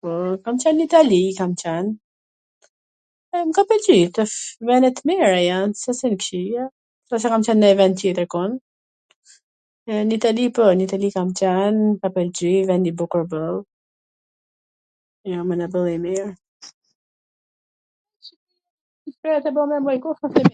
[0.00, 1.86] poo, kam qen n Itali, kam qwn,
[3.34, 4.34] e m ka pwlqy, tash
[4.70, 6.62] vene t mira jan, s asht se jan t kqia,
[7.04, 8.50] ndonse s kam qen n nonj ven tjeterkun,
[10.06, 12.38] n Itali po, n Itali kam qwn, m ka pwlq,
[12.72, 13.24] ven i bukur
[20.18, 20.52] boll,...